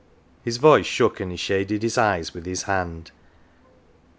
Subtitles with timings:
[0.41, 3.11] His voice shook, and he shaded his eyes with his hand.